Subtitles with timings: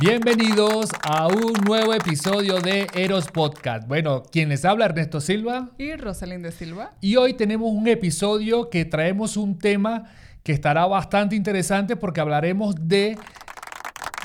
[0.00, 3.88] Bienvenidos a un nuevo episodio de Eros Podcast.
[3.88, 6.92] Bueno, quien les habla Ernesto Silva y Rosalinde Silva.
[7.00, 10.04] Y hoy tenemos un episodio que traemos un tema
[10.42, 13.16] que estará bastante interesante porque hablaremos de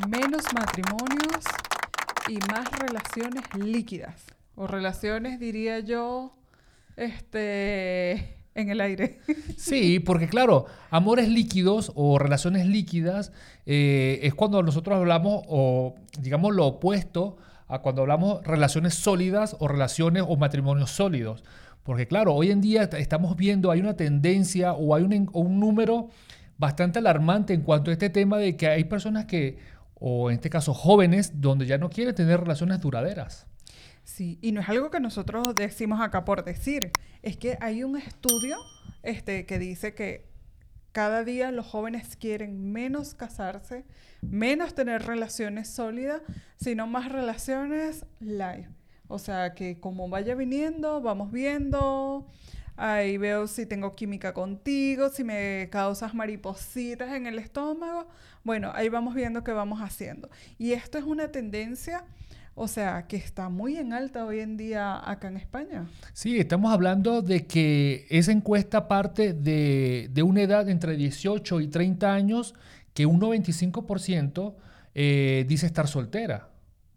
[0.09, 1.45] menos matrimonios
[2.27, 4.23] y más relaciones líquidas
[4.55, 6.35] o relaciones diría yo
[6.95, 9.19] este en el aire.
[9.57, 13.31] Sí, porque claro, amores líquidos o relaciones líquidas
[13.65, 19.67] eh, es cuando nosotros hablamos, o digamos lo opuesto a cuando hablamos relaciones sólidas o
[19.67, 21.43] relaciones o matrimonios sólidos.
[21.83, 26.09] Porque claro, hoy en día estamos viendo, hay una tendencia o hay un, un número
[26.57, 29.57] bastante alarmante en cuanto a este tema de que hay personas que,
[30.07, 33.47] o en este caso jóvenes, donde ya no quieren tener relaciones duraderas.
[34.03, 36.91] Sí, y no es algo que nosotros decimos acá por decir,
[37.23, 38.55] es que hay un estudio
[39.01, 40.29] este, que dice que
[40.91, 43.83] cada día los jóvenes quieren menos casarse,
[44.21, 46.21] menos tener relaciones sólidas,
[46.55, 48.69] sino más relaciones live.
[49.07, 52.27] O sea, que como vaya viniendo, vamos viendo,
[52.77, 58.07] ahí veo si tengo química contigo, si me causas maripositas en el estómago.
[58.43, 60.29] Bueno, ahí vamos viendo qué vamos haciendo.
[60.57, 62.05] Y esto es una tendencia
[62.57, 65.89] o sea, que está muy en alta hoy en día acá en España.
[66.13, 72.13] Sí, estamos hablando de que esa encuesta parte de, una edad entre 18 y 30
[72.13, 72.55] años
[72.93, 74.53] que un 95%
[74.93, 76.47] eh, dice estar soltera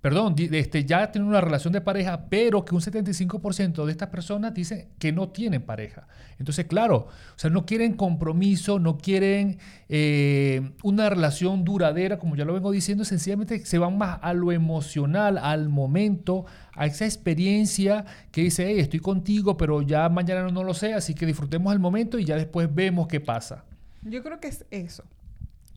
[0.00, 4.54] perdón, este, ya tienen una relación de pareja, pero que un 75% de estas personas
[4.54, 6.06] dicen que no tienen pareja.
[6.38, 12.44] Entonces, claro, o sea, no quieren compromiso, no quieren eh, una relación duradera, como ya
[12.44, 18.04] lo vengo diciendo, sencillamente se van más a lo emocional, al momento, a esa experiencia
[18.30, 21.80] que dice, hey, estoy contigo, pero ya mañana no, lo sé, así que disfrutemos el
[21.80, 23.64] momento y ya después vemos qué pasa.
[24.02, 25.02] Yo creo que es eso.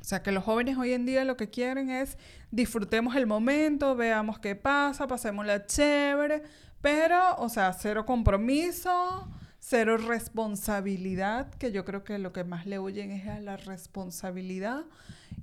[0.01, 2.17] O sea, que los jóvenes hoy en día lo que quieren es
[2.49, 6.43] disfrutemos el momento, veamos qué pasa, pasemos la chévere,
[6.81, 9.29] pero, o sea, cero compromiso,
[9.59, 14.85] cero responsabilidad, que yo creo que lo que más le huyen es la responsabilidad.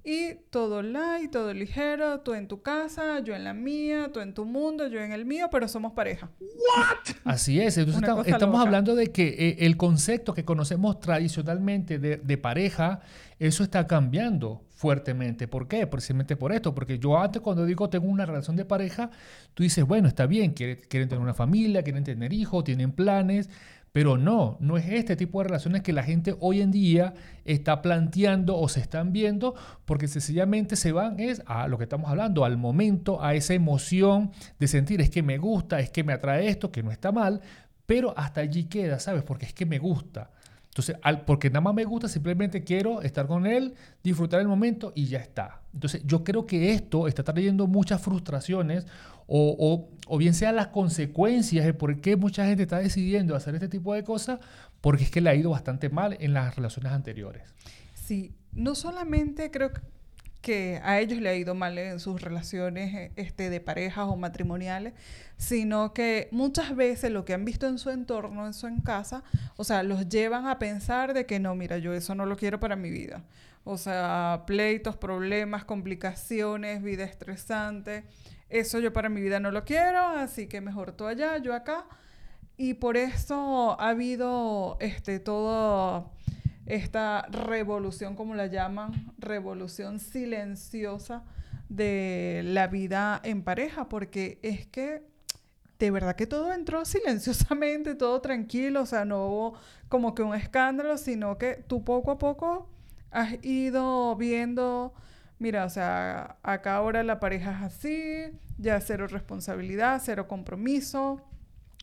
[0.04, 4.34] Y todo light, todo ligero, tú en tu casa, yo en la mía, tú en
[4.34, 6.30] tu mundo, yo en el mío, pero somos pareja.
[7.24, 7.78] Así es.
[7.78, 13.00] Entonces estamos, hablando de que eh, el concepto que conocemos tradicionalmente de, de, pareja,
[13.38, 15.48] eso está cambiando fuertemente.
[15.48, 15.86] ¿Por qué?
[15.86, 16.74] Precisamente por esto.
[16.74, 19.10] Porque yo antes cuando digo tengo una relación de pareja,
[19.54, 23.50] tú dices, bueno, está bien, quieren, quieren tener una familia, quieren tener hijos, tienen planes
[23.92, 27.82] pero no, no es este tipo de relaciones que la gente hoy en día está
[27.82, 29.54] planteando o se están viendo,
[29.84, 34.32] porque sencillamente se van es a lo que estamos hablando, al momento, a esa emoción
[34.58, 37.40] de sentir es que me gusta, es que me atrae esto, que no está mal,
[37.86, 39.22] pero hasta allí queda, ¿sabes?
[39.22, 40.30] Porque es que me gusta.
[40.68, 44.92] Entonces, al, porque nada más me gusta, simplemente quiero estar con él, disfrutar el momento
[44.94, 45.62] y ya está.
[45.74, 48.86] Entonces, yo creo que esto está trayendo muchas frustraciones
[49.26, 53.92] o, bien sea las consecuencias de por qué mucha gente está decidiendo hacer este tipo
[53.92, 54.40] de cosas,
[54.80, 57.42] porque es que le ha ido bastante mal en las relaciones anteriores.
[57.94, 59.80] Sí, no solamente creo que
[60.82, 64.94] a ellos le ha ido mal en sus relaciones eh, este, de parejas o matrimoniales,
[65.36, 69.22] sino que muchas veces lo que han visto en su entorno, en su en casa,
[69.56, 72.60] o sea, los llevan a pensar de que no, mira, yo eso no lo quiero
[72.60, 73.24] para mi vida.
[73.64, 78.04] O sea, pleitos, problemas, complicaciones, vida estresante
[78.48, 81.84] eso yo para mi vida no lo quiero, así que mejor tú allá, yo acá.
[82.56, 86.10] Y por eso ha habido este, toda
[86.68, 91.24] esta revolución, como la llaman, revolución silenciosa
[91.68, 95.02] de la vida en pareja, porque es que
[95.78, 99.54] de verdad que todo entró silenciosamente, todo tranquilo, o sea, no hubo
[99.88, 102.68] como que un escándalo, sino que tú poco a poco
[103.10, 104.92] has ido viendo
[105.38, 111.22] mira, o sea, acá ahora la pareja es así, ya cero responsabilidad, cero compromiso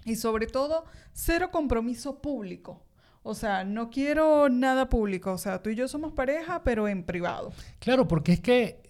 [0.03, 2.84] y sobre todo cero compromiso público.
[3.27, 5.33] O sea, no quiero nada público.
[5.33, 7.51] O sea, tú y yo somos pareja, pero en privado.
[7.80, 8.86] Claro, porque es que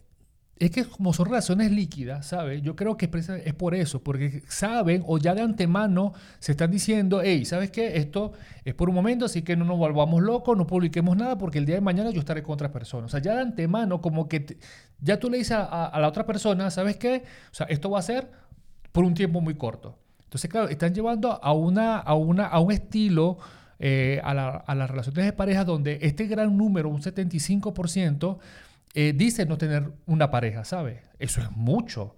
[0.58, 2.62] es que como son relaciones líquidas, ¿sabes?
[2.62, 3.10] Yo creo que
[3.46, 7.96] es por eso, porque saben o ya de antemano se están diciendo, hey, ¿sabes qué?
[7.98, 8.34] Esto
[8.66, 11.66] es por un momento, así que no nos volvamos locos, no publiquemos nada, porque el
[11.66, 13.06] día de mañana yo estaré con otra persona.
[13.06, 14.58] O sea, ya de antemano, como que
[15.00, 17.24] ya tú le dices a, la otra persona, ¿sabes qué?
[17.52, 18.30] O sea, esto va a ser
[18.92, 19.98] por un tiempo muy corto.
[20.24, 23.38] Entonces, claro, están llevando a, una, a, una, a un estilo...
[23.78, 28.38] Eh, a, a las relaciones de pareja donde este gran número, un 75%,
[28.96, 31.02] eh, dice no tener una pareja, ¿sabes?
[31.20, 32.16] Eso es mucho.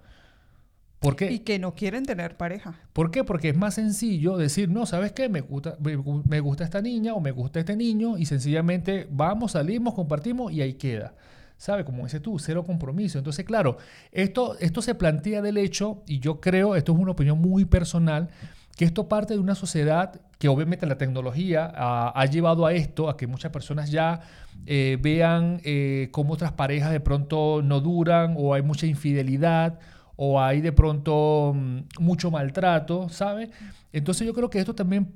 [1.00, 1.31] ¿Por qué?
[1.31, 2.80] Y que no quieren tener pareja.
[2.94, 3.24] ¿Por qué?
[3.24, 5.27] Porque es más sencillo decir, no, ¿sabes qué?
[5.27, 9.95] Me gusta, me, gusta esta niña o me gusta este niño y sencillamente vamos, salimos,
[9.95, 11.15] compartimos y ahí queda.
[11.57, 11.83] ¿Sabe?
[11.83, 13.18] Como dices tú, cero compromiso.
[13.18, 13.77] Entonces, claro,
[14.12, 18.30] esto, esto se plantea del hecho, y yo creo, esto es una opinión muy personal,
[18.77, 23.18] que esto parte de una sociedad que obviamente la tecnología ha, llevado a esto, a
[23.18, 24.21] que muchas personas ya
[24.68, 29.79] eh, vean eh, cómo otras parejas de pronto no duran o hay mucha infidelidad
[30.15, 33.50] o hay de pronto mm, mucho maltrato, ¿sabe?
[33.91, 35.12] Entonces yo creo que esto también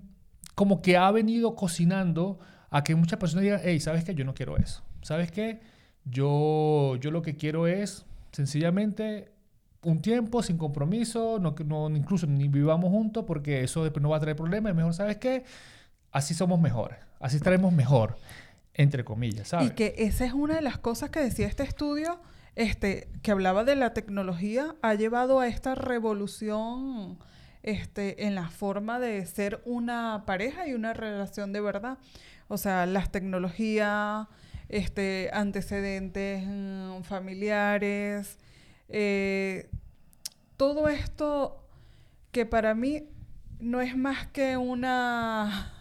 [0.55, 2.39] como que ha venido cocinando
[2.71, 4.15] a que muchas personas digan, hey, ¿sabes qué?
[4.15, 4.81] Yo no quiero eso.
[5.03, 5.59] ¿Sabes qué?
[6.05, 9.30] Yo, yo lo que quiero es sencillamente
[9.83, 14.19] un tiempo sin compromiso, no, no, incluso ni vivamos juntos porque eso no va a
[14.19, 14.75] traer problemas.
[14.75, 15.43] mejor, ¿sabes qué?
[16.11, 18.17] Así somos mejores, así estaremos mejor,
[18.73, 19.71] entre comillas, ¿sabes?
[19.71, 22.19] Y que esa es una de las cosas que decía este estudio,
[22.55, 27.17] este, que hablaba de la tecnología, ha llevado a esta revolución
[27.63, 31.97] este, en la forma de ser una pareja y una relación de verdad.
[32.49, 34.27] O sea, las tecnologías,
[34.67, 38.37] este, antecedentes mm, familiares,
[38.91, 39.69] eh,
[40.57, 41.63] todo esto
[42.31, 43.03] que para mí
[43.59, 45.73] no es más que una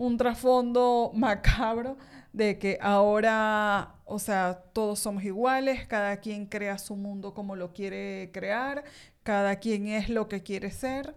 [0.00, 1.98] un trasfondo macabro
[2.32, 7.74] de que ahora, o sea, todos somos iguales, cada quien crea su mundo como lo
[7.74, 8.84] quiere crear,
[9.22, 11.14] cada quien es lo que quiere ser.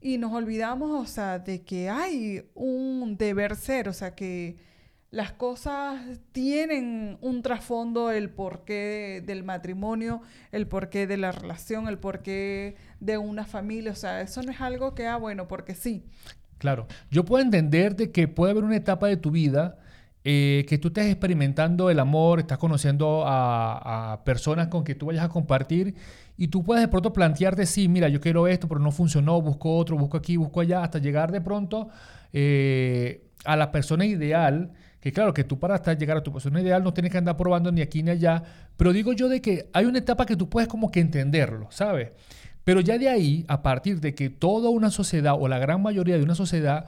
[0.00, 4.56] Y nos olvidamos, o sea, de que hay un deber ser, o sea, que
[5.10, 6.00] las cosas
[6.32, 10.22] tienen un trasfondo, el porqué del matrimonio,
[10.52, 13.90] el porqué de la relación, el porqué de una familia.
[13.90, 16.04] O sea, eso no es algo que, ah, bueno, porque sí.
[16.58, 19.78] Claro, yo puedo entender de que puede haber una etapa de tu vida
[20.22, 25.24] eh, que tú estés experimentando el amor, estás conociendo a, personas con que tú vayas
[25.24, 25.94] a compartir
[26.36, 29.76] y tú puedes de pronto plantearte, sí, mira, yo quiero esto, pero no funcionó, busco
[29.76, 31.88] otro, busco aquí, busco allá, hasta llegar de pronto
[32.34, 36.60] eh, a la persona ideal que claro, que tú para hasta llegar a tu persona
[36.60, 38.42] ideal no tienes que andar probando ni aquí ni allá,
[38.76, 42.10] pero digo yo de que hay una etapa que tú puedes como que entenderlo, ¿sabes?
[42.64, 46.18] Pero ya de ahí, a partir de que toda una sociedad o la gran mayoría
[46.18, 46.86] de una sociedad,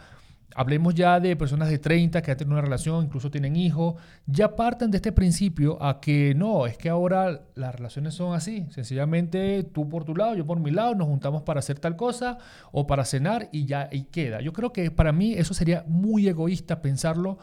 [0.55, 3.95] hablemos ya de personas de 30 que han tenido una relación, incluso tienen hijos,
[4.27, 8.67] ya parten de este principio a que no, es que ahora las relaciones son así,
[8.71, 12.37] sencillamente tú por tu lado, yo por mi lado, nos juntamos para hacer tal cosa
[12.71, 14.43] o para cenar y ya ahí queda.
[14.43, 17.39] Yo creo que para mí eso sería muy egoísta pensarlo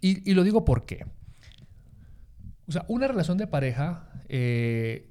[0.00, 1.06] y, lo digo porque,
[2.68, 5.10] o sea, una relación de pareja, eh,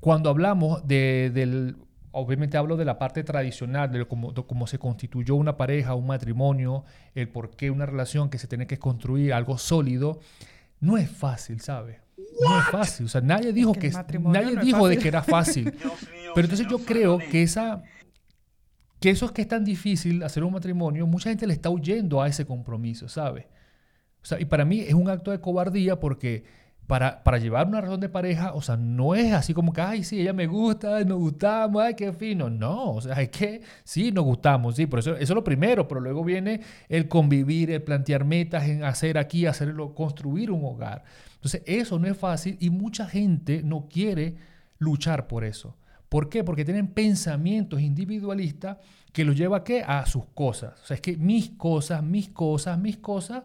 [0.00, 1.76] cuando hablamos de, del,
[2.12, 6.84] obviamente hablo de la parte tradicional, de cómo, se constituyó una pareja, un matrimonio,
[7.14, 10.20] el por qué una relación que se tiene que construir, algo sólido,
[10.80, 11.98] no es fácil, ¿sabes?
[12.40, 13.06] No es fácil.
[13.06, 13.90] O sea, nadie dijo que,
[14.20, 15.72] nadie dijo de que era fácil.
[16.34, 17.82] Pero entonces yo creo que esa
[19.00, 22.22] que eso es que es tan difícil hacer un matrimonio, mucha gente le está huyendo
[22.22, 23.44] a ese compromiso, ¿sabes?
[24.38, 26.44] Y para mí es un acto de cobardía porque
[26.86, 30.04] para, para llevar una razón de pareja, o sea, no es así como que, ay,
[30.04, 32.48] sí, ella me gusta, nos gustamos, ay, qué fino.
[32.48, 35.88] No, o sea, es que sí, nos gustamos, sí, por eso, eso es lo primero,
[35.88, 41.02] pero luego viene el convivir, el plantear metas, en hacer aquí, hacerlo, construir un hogar.
[41.34, 44.36] Entonces, eso no es fácil y mucha gente no quiere
[44.78, 45.76] luchar por eso.
[46.08, 46.44] ¿Por qué?
[46.44, 48.78] Porque tienen pensamientos individualistas
[49.12, 49.82] que los lleva qué?
[49.82, 50.80] A sus cosas.
[50.82, 53.42] O sea, es que mis cosas, mis cosas, mis cosas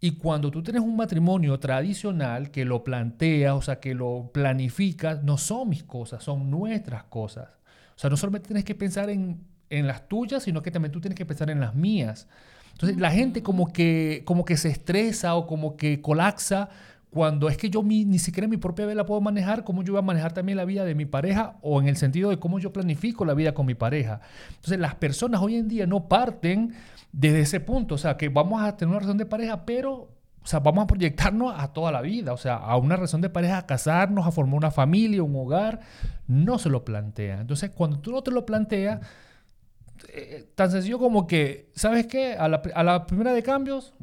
[0.00, 5.22] y cuando tú tienes un matrimonio tradicional que lo plantea, o sea, que lo planificas,
[5.22, 7.48] no son mis cosas, son nuestras cosas.
[7.96, 11.00] O sea, no solamente tienes que pensar en, en las tuyas, sino que también tú
[11.00, 12.28] tienes que pensar en las mías.
[12.72, 16.68] Entonces, la gente como que, como que se estresa o como que colapsa
[17.16, 20.00] cuando es que yo ni siquiera mi propia vida la puedo manejar, ¿cómo yo voy
[20.00, 22.74] a manejar también la vida de mi pareja o en el sentido de cómo yo
[22.74, 24.20] planifico la vida con mi pareja?
[24.50, 26.74] Entonces, las personas hoy en día no parten
[27.12, 30.46] desde ese punto, o sea, que vamos a tener una relación de pareja, pero, o
[30.46, 33.56] sea, vamos a proyectarnos a toda la vida, o sea, a una relación de pareja,
[33.56, 35.80] a casarnos, a formar una familia, un hogar,
[36.26, 37.40] no se lo plantea.
[37.40, 39.00] Entonces, cuando tú no te lo planteas,
[40.12, 42.34] eh, tan sencillo como que, ¿sabes qué?
[42.34, 43.94] A la primera de cambios,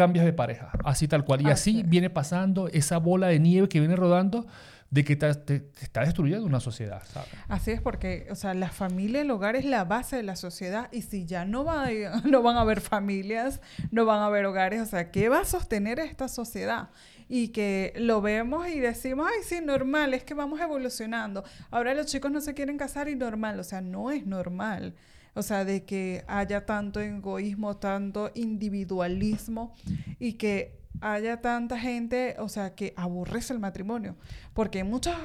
[0.00, 1.42] cambias de pareja, así tal cual.
[1.42, 4.46] Y así viene pasando esa bola de nieve que viene rodando
[4.88, 7.02] de que te, está destruyendo una sociedad.
[7.48, 10.88] Así es porque, o sea, la familia, el hogar es la base de la sociedad
[10.90, 11.88] y si ya no, va,
[12.24, 15.44] no van a haber familias, no van a haber hogares, o sea, ¿qué va a
[15.44, 16.88] sostener esta sociedad?
[17.28, 21.44] Y que lo vemos y decimos, ay, sí, normal, es que vamos evolucionando.
[21.70, 24.94] Ahora los chicos no se quieren casar y normal, o sea, no es normal.
[25.34, 29.74] O sea, de que haya tanto egoísmo, tanto individualismo
[30.18, 34.16] y que haya tanta gente, o sea, que aborrece el matrimonio.
[34.54, 35.16] Porque muchas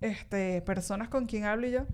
[0.00, 1.86] este, personas con quien hablo yo,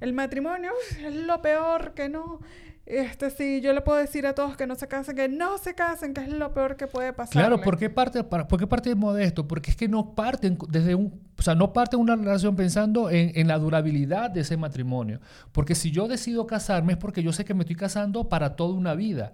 [0.00, 0.72] el matrimonio
[1.04, 2.40] es lo peor que no.
[2.86, 5.74] Este, sí, yo le puedo decir a todos que no se casen, que no se
[5.74, 7.32] casen, que es lo peor que puede pasar.
[7.32, 9.48] Claro, ¿por qué parte, por qué parte de modesto?
[9.48, 13.32] Porque es que no parten desde un, o sea, no parten una relación pensando en,
[13.34, 15.20] en, la durabilidad de ese matrimonio.
[15.52, 18.74] Porque si yo decido casarme es porque yo sé que me estoy casando para toda
[18.74, 19.32] una vida.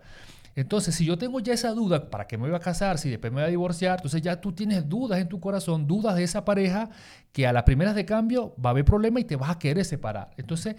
[0.57, 2.99] Entonces, si yo tengo ya esa duda, ¿para qué me voy a casar?
[2.99, 6.16] Si después me voy a divorciar, entonces ya tú tienes dudas en tu corazón, dudas
[6.16, 6.90] de esa pareja,
[7.33, 9.85] que a las primeras de cambio va a haber problema y te vas a querer
[9.85, 10.30] separar.
[10.37, 10.76] Entonces,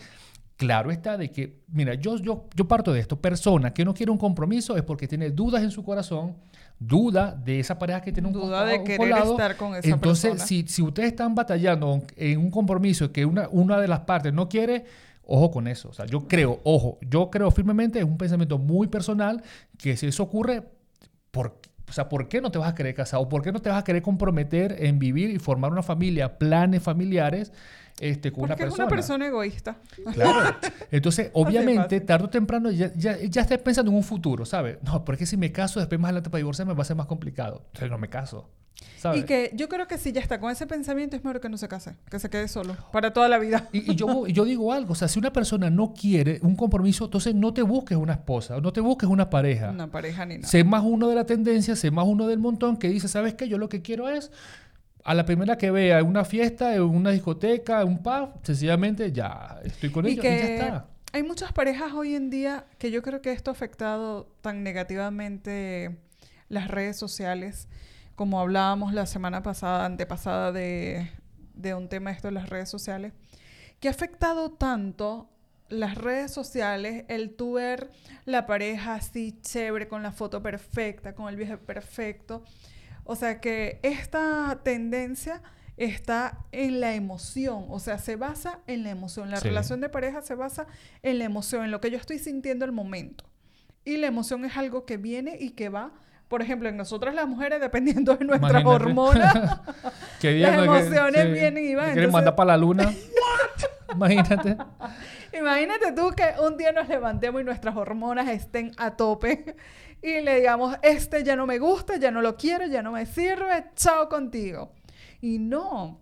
[0.61, 4.11] Claro está de que, mira, yo, yo, yo parto de esto, persona que no quiere
[4.11, 6.35] un compromiso es porque tiene dudas en su corazón,
[6.77, 10.67] duda de esa pareja que tiene un Duda de querer estar con esa Entonces, si,
[10.67, 14.85] si ustedes están batallando en un compromiso que una, una de las partes no quiere,
[15.25, 15.89] ojo con eso.
[15.89, 19.41] O sea, yo creo, ojo, yo creo firmemente, es un pensamiento muy personal,
[19.79, 20.61] que si eso ocurre,
[21.31, 21.57] ¿por
[21.89, 23.19] O sea, ¿por qué no te vas a querer casar?
[23.19, 26.37] ¿O por qué no te vas a querer comprometer en vivir y formar una familia,
[26.37, 27.51] planes familiares
[28.01, 28.73] este, con una persona.
[28.73, 29.77] es una persona egoísta.
[30.13, 30.57] Claro.
[30.91, 34.77] Entonces, obviamente, tarde o temprano ya, ya, ya estás pensando en un futuro, ¿sabes?
[34.81, 37.61] No, porque si me caso después más adelante para divorciarme va a ser más complicado.
[37.67, 38.49] Entonces no me caso.
[39.15, 41.57] Y que yo creo que si ya está con ese pensamiento es mejor que no
[41.57, 43.67] se case, que se quede solo para toda la vida.
[43.71, 47.33] Y, yo, yo digo algo, o sea, si una persona no quiere un compromiso, entonces
[47.33, 49.71] no te busques una esposa, no te busques una pareja.
[49.71, 50.47] Una pareja ni nada.
[50.47, 53.47] Sé más uno de la tendencia, sé más uno del montón que dice, ¿sabes qué?
[53.47, 54.31] Yo lo que quiero es
[55.03, 59.11] a la primera que vea en una fiesta, en una discoteca, en un pub, sencillamente
[59.11, 60.87] ya estoy con ellos y ya está.
[61.13, 65.97] Hay muchas parejas hoy en día que yo creo que esto ha afectado tan negativamente
[66.47, 67.67] las redes sociales,
[68.15, 71.09] como hablábamos la semana pasada, antepasada de,
[71.53, 73.13] de un tema esto de las redes sociales,
[73.79, 75.29] que ha afectado tanto
[75.67, 77.91] las redes sociales, el tu ver
[78.25, 82.43] la pareja así chévere, con la foto perfecta, con el viaje perfecto,
[83.03, 85.41] o sea que esta tendencia
[85.77, 89.31] está en la emoción, o sea, se basa en la emoción.
[89.31, 90.67] La relación de pareja se basa
[91.01, 93.25] en la emoción, en lo que yo estoy sintiendo el momento.
[93.83, 95.91] Y la emoción es algo que viene y que va.
[96.27, 99.33] Por ejemplo, en nosotras las mujeres, dependiendo de nuestras hormonas,
[100.21, 101.93] las emociones vienen y van.
[101.93, 102.93] ¿Quieren mandar para la luna?
[103.93, 104.57] Imagínate.
[105.33, 109.55] Imagínate tú que un día nos levantemos y nuestras hormonas estén a tope
[110.01, 113.05] y le digamos, este ya no me gusta, ya no lo quiero, ya no me
[113.05, 114.73] sirve, chao contigo.
[115.21, 116.01] Y no,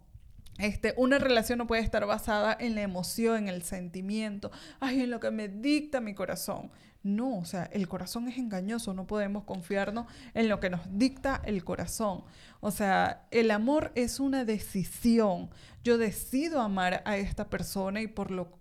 [0.57, 5.09] este, una relación no puede estar basada en la emoción, en el sentimiento, ay, en
[5.09, 6.71] lo que me dicta mi corazón.
[7.01, 11.41] No, o sea, el corazón es engañoso, no podemos confiarnos en lo que nos dicta
[11.45, 12.25] el corazón.
[12.59, 15.49] O sea, el amor es una decisión.
[15.81, 18.58] Yo decido amar a esta persona y por lo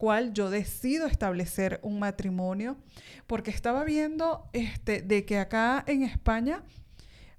[0.00, 2.78] cual yo decido establecer un matrimonio,
[3.26, 6.62] porque estaba viendo este, de que acá en España,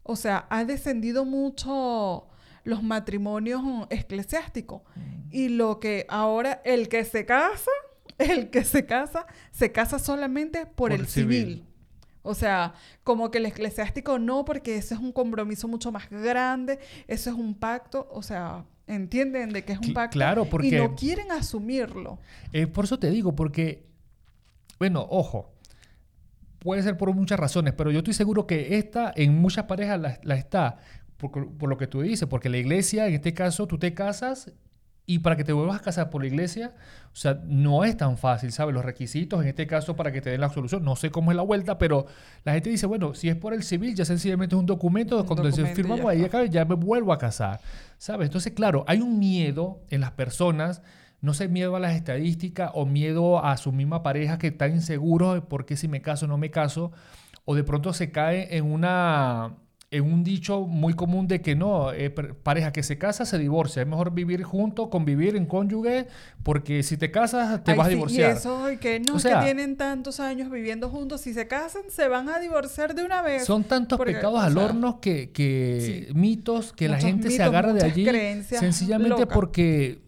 [0.03, 2.27] o sea, ha descendido mucho
[2.63, 4.83] los matrimonios eclesiásticos.
[4.95, 5.29] Mm.
[5.31, 7.71] Y lo que ahora, el que se casa,
[8.19, 11.65] el que se casa, se casa solamente por, el civil.
[12.23, 12.73] O sea,
[13.03, 17.35] como que el eclesiástico no, porque ese es un compromiso mucho más grande, ese es
[17.35, 21.31] un pacto, o sea, entienden de que es un pacto claro, porque, y no quieren
[21.31, 22.19] asumirlo.
[22.53, 23.87] Eh, por eso te digo, porque,
[24.77, 25.51] bueno, ojo,
[26.59, 30.35] puede ser por muchas razones, pero yo estoy seguro que esta en muchas parejas la,
[30.35, 30.77] está,
[31.17, 34.51] por, por, lo que tú dices, porque la iglesia, en este caso, tú te casas
[35.11, 36.71] y para que te vuelvas a casar por la iglesia,
[37.11, 38.73] o sea, no es tan fácil, ¿sabes?
[38.73, 41.35] Los requisitos, en este caso, para que te den la solución, no sé cómo es
[41.35, 42.05] la vuelta, pero
[42.45, 45.51] la gente dice, bueno, si es por el civil, ya sencillamente es un documento, cuando
[45.51, 47.59] se firmamos ahí acá, ya me vuelvo a casar,
[47.97, 48.27] ¿sabes?
[48.27, 50.81] Entonces, claro, hay un miedo en las personas,
[51.19, 55.33] no sé, miedo a las estadísticas o miedo a su misma pareja que están inseguros
[55.33, 56.93] de por qué si me caso o no me caso,
[57.43, 59.57] o de pronto se cae en una
[59.91, 63.81] en un dicho muy común de que no, eh, pareja que se casa se divorcia.
[63.81, 66.07] Es mejor vivir juntos, convivir en cónyuge,
[66.43, 68.33] porque si te casas te vas a divorciar.
[68.33, 72.29] Y eso, que no, que tienen tantos años viviendo juntos, si se casan se van
[72.29, 73.43] a divorciar de una vez.
[73.43, 78.05] Son tantos pecados al horno que, que mitos que la gente se agarra de allí
[78.43, 79.99] sencillamente porque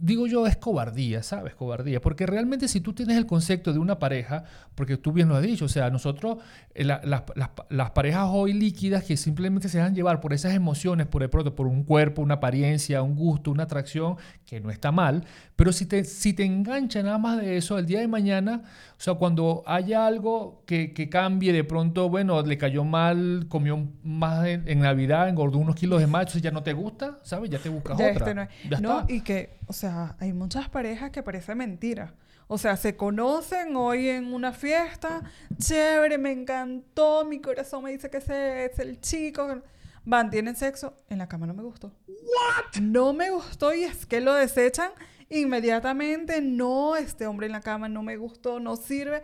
[0.00, 1.54] digo yo, es cobardía, ¿sabes?
[1.54, 2.00] Cobardía.
[2.00, 5.42] Porque realmente si tú tienes el concepto de una pareja, porque tú bien lo has
[5.42, 6.38] dicho, o sea, nosotros,
[6.74, 11.30] eh, las parejas hoy líquidas que simplemente se dejan llevar por esas emociones, por el
[11.30, 15.24] por un cuerpo, una apariencia, un gusto, una atracción, que no está mal,
[15.56, 18.62] pero si te, si te engancha nada más de eso, el día de mañana,
[18.98, 23.86] o sea, cuando haya algo que, que cambie, de pronto, bueno, le cayó mal, comió
[24.02, 27.48] más en, Navidad, engordó unos kilos de macho, ya no te gusta, ¿sabes?
[27.48, 28.10] Ya te buscas otra.
[28.10, 28.48] Este no,
[28.80, 32.12] no y que, o sea, hay muchas parejas que parece mentira.
[32.48, 35.22] O sea, se conocen hoy en una fiesta,
[35.58, 39.62] chévere, me encantó, mi corazón me dice que ese es el chico.
[40.04, 41.92] Van, tienen sexo, en la cama no me gustó.
[42.08, 42.80] ¿What?
[42.82, 44.90] No me gustó y es que lo desechan
[45.30, 46.40] inmediatamente.
[46.40, 49.22] No, este hombre en la cama no me gustó, no sirve.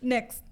[0.00, 0.42] Next.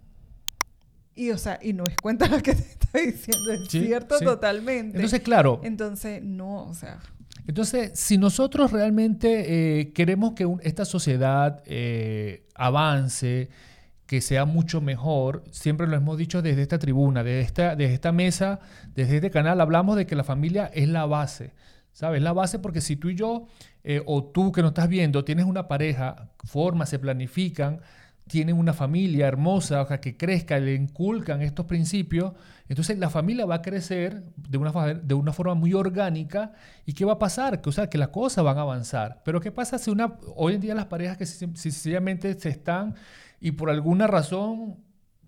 [1.15, 4.97] Y, o sea, y no es cuenta lo que te estoy diciendo, es cierto totalmente.
[4.97, 5.61] Entonces, claro.
[5.63, 7.01] Entonces, no, o sea.
[7.47, 13.51] Entonces, si nosotros realmente eh, queremos que esta sociedad eh, avance,
[14.07, 18.13] que sea mucho mejor, siempre lo hemos dicho desde esta tribuna, desde esta, desde esta
[18.13, 18.61] mesa,
[18.95, 21.53] desde este canal, hablamos de que la familia es la base.
[21.93, 22.23] ¿Sabes?
[22.23, 23.47] La base porque si tú y yo,
[23.85, 27.81] eh, o tú que no estás viendo, tienes una pareja, formas, se planifican,
[28.29, 32.33] tienen una familia hermosa, o sea, que crezca, le inculcan estos principios,
[32.69, 36.53] entonces la familia va a crecer de una, de una forma muy orgánica
[36.87, 37.61] y ¿qué va a pasar?
[37.61, 39.21] Que, o sea, que las cosas van a avanzar.
[39.25, 42.95] Pero ¿qué pasa si una, hoy en día las parejas que sencillamente se están
[43.41, 44.79] y por alguna razón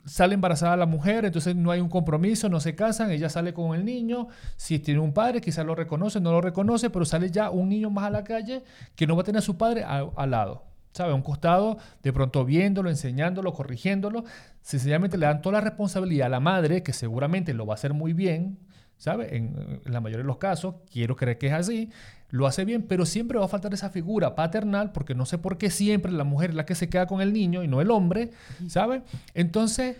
[0.05, 3.75] sale embarazada la mujer, entonces no hay un compromiso, no se casan, ella sale con
[3.75, 7.51] el niño, si tiene un padre, quizás lo reconoce, no lo reconoce, pero sale ya
[7.51, 8.63] un niño más a la calle
[8.95, 10.65] que no va a tener a su padre al lado.
[10.93, 11.11] ¿sabe?
[11.11, 14.25] A un costado, de pronto viéndolo, enseñándolo, corrigiéndolo.
[14.63, 17.93] Sencillamente le dan toda la responsabilidad a la madre, que seguramente lo va a hacer
[17.93, 18.59] muy bien,
[19.05, 19.37] ¿sabe?
[19.37, 21.91] En, la mayoría de los casos, quiero creer que es así,
[22.31, 25.59] lo hace bien, pero siempre va a faltar esa figura paternal, porque no sé por
[25.59, 27.91] qué siempre la mujer es la que se queda con el niño y no el
[27.91, 28.31] hombre,
[28.67, 29.03] ¿sabe?
[29.35, 29.99] Entonces...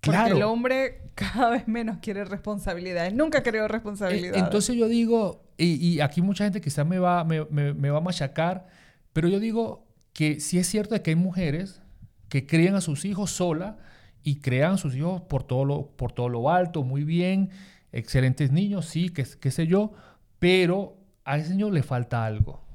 [0.00, 0.22] Claro.
[0.22, 3.12] Porque el hombre cada vez menos quiere responsabilidades.
[3.12, 4.42] Nunca creo responsabilidades.
[4.42, 8.68] Entonces yo digo, y, aquí mucha gente quizás me va, me, me va a machacar,
[9.12, 11.82] pero yo digo, que sí es cierto que hay mujeres
[12.30, 13.76] que crían a sus hijos sola
[14.22, 17.50] y crean a sus hijos por todo lo, por todo lo alto, muy bien,
[17.98, 19.92] excelentes niños, sí, qué, qué sé yo,
[20.38, 22.66] pero a ese niño le falta algo.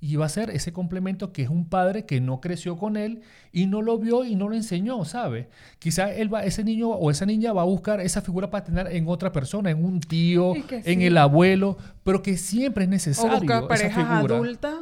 [0.00, 3.22] Y va a ser ese complemento que es un padre que no creció con él
[3.50, 5.48] y no lo vio y no lo enseñó, ¿sabe?
[5.80, 9.08] Quizá él va, ese niño o esa niña va a buscar esa figura paternal en
[9.08, 13.66] otra persona, en un tío, en el abuelo, pero que siempre es necesario o buscar
[13.66, 14.74] parejas adultas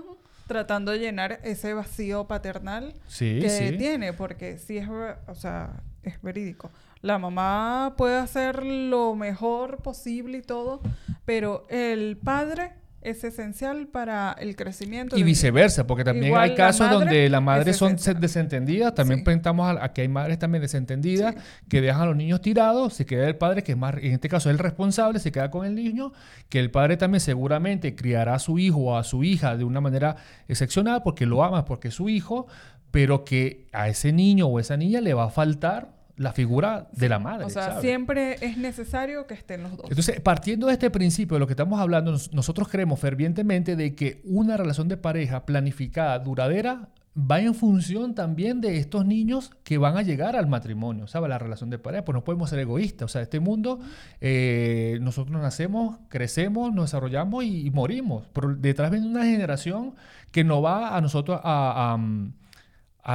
[0.46, 4.88] tratando de llenar ese vacío paternal que tiene, porque sí es,
[5.26, 6.70] o sea, es verídico.
[7.02, 10.80] La mamá puede hacer lo mejor posible y todo,
[11.24, 12.72] pero el padre
[13.06, 15.16] es esencial para el crecimiento.
[15.16, 18.94] Y viceversa, porque también hay casos donde las madres son desentendidas.
[18.94, 21.36] También pensamos a, que hay madres también desentendidas
[21.68, 24.28] que dejan a los niños tirados, se queda el padre, que es más, en este
[24.28, 26.12] caso es el responsable, se queda con el niño,
[26.48, 29.80] que el padre también seguramente criará a su hijo o a su hija de una
[29.80, 30.16] manera
[30.48, 32.48] excepcional porque lo ama, porque es su hijo,
[32.90, 37.08] pero que a ese niño o esa niña le va a faltar la figura de
[37.08, 37.44] la madre.
[37.44, 39.86] O sea, siempre es necesario que estén los dos.
[39.88, 44.22] Entonces, partiendo de este principio, de lo que estamos hablando, nosotros creemos fervientemente de que
[44.24, 49.96] una relación de pareja planificada, duradera, va en función también de estos niños que van
[49.96, 51.30] a llegar al matrimonio, ¿sabes?
[51.30, 53.06] La relación de pareja, pues no podemos ser egoístas.
[53.06, 53.80] O sea, este mundo,
[54.20, 58.26] eh, nosotros nacemos, crecemos, nos desarrollamos y, morimos.
[58.32, 59.94] Pero detrás viene una generación
[60.30, 61.98] que no va a nosotros a a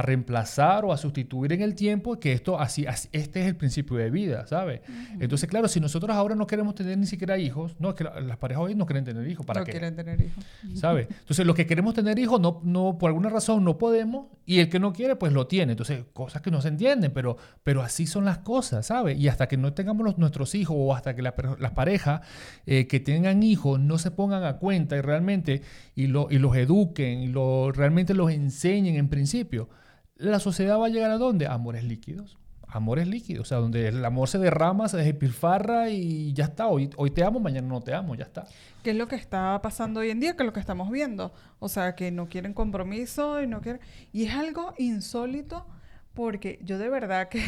[0.00, 4.10] reemplazar o a sustituir en el tiempo, que esto así, este es el principio de
[4.10, 4.80] vida, ¿sabes?
[5.20, 8.38] Entonces, claro, si nosotros ahora no queremos tener ni siquiera hijos, no, es que las
[8.38, 9.72] parejas hoy no quieren tener hijos, ¿para no qué?
[9.72, 10.44] quieren tener hijos.
[10.74, 11.08] ¿Sabes?
[11.10, 14.70] Entonces, los que queremos tener hijos, no, no, por alguna razón no podemos, y el
[14.70, 15.72] que no quiere, pues lo tiene.
[15.72, 19.18] Entonces, cosas que no se entienden, pero, pero así son las cosas, ¿sabes?
[19.18, 22.22] Y hasta que no tengamos los, nuestros hijos o hasta que las parejas
[22.66, 25.62] eh, que tengan hijos no se pongan a cuenta y realmente
[25.94, 29.68] y, lo, y los eduquen y lo, realmente los enseñen en principio,
[30.16, 31.46] la sociedad va a llegar a dónde?
[31.46, 32.38] amores líquidos.
[32.68, 36.68] Amores líquidos, o sea, donde el amor se derrama, se despilfarra y ya está.
[36.68, 38.46] Hoy, hoy te amo, mañana no te amo, ya está.
[38.82, 40.36] ¿Qué es lo que está pasando hoy en día?
[40.36, 41.34] Que es lo que estamos viendo.
[41.58, 43.82] O sea, que no quieren compromiso y no quieren...
[44.10, 45.66] Y es algo insólito
[46.14, 47.44] porque yo de verdad que...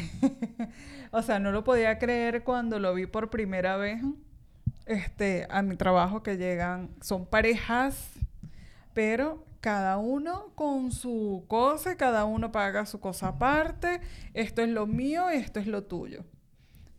[1.10, 4.02] o sea, no lo podía creer cuando lo vi por primera vez
[4.84, 6.90] este, a mi trabajo que llegan...
[7.00, 8.10] Son parejas,
[8.92, 14.02] pero cada uno con su cosa, cada uno paga su cosa aparte,
[14.34, 16.22] esto es lo mío, esto es lo tuyo.